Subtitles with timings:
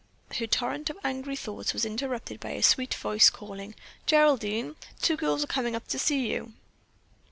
[0.39, 3.75] Her torrent of angry thoughts was interrupted by a sweet voice calling:
[4.07, 6.53] "Geraldine, two girls are coming up to see you."